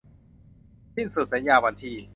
[0.95, 1.97] สิ้นสุดสัญญาวันที่